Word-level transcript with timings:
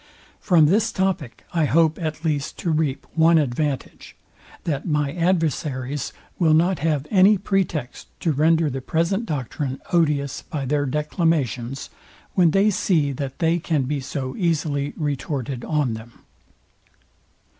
From 0.39 0.65
this 0.65 0.91
topic, 0.91 1.45
I 1.53 1.65
hope 1.65 1.99
at 2.01 2.25
least 2.25 2.57
to 2.57 2.71
reap 2.71 3.05
one 3.13 3.37
advantage, 3.37 4.15
that 4.63 4.87
my 4.87 5.13
adversaries 5.13 6.11
will 6.39 6.55
not 6.55 6.79
have 6.79 7.05
any 7.11 7.37
pretext 7.37 8.07
to 8.21 8.31
render 8.31 8.67
the 8.67 8.81
present 8.81 9.27
doctrine 9.27 9.79
odious 9.93 10.41
by 10.41 10.65
their 10.65 10.87
declamations, 10.87 11.91
when 12.33 12.49
they 12.49 12.71
see 12.71 13.11
that 13.11 13.37
they 13.37 13.59
can 13.59 13.83
be 13.83 13.99
so 13.99 14.35
easily 14.35 14.93
retorted 14.97 15.63
on 15.63 15.93
them. 15.93 16.11